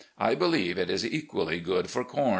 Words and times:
I 0.17 0.33
believe 0.33 0.79
it 0.79 0.89
is 0.89 1.05
equally 1.05 1.59
good 1.59 1.87
for 1.87 2.03
com. 2.03 2.29